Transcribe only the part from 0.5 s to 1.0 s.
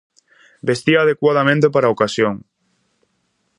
Vestía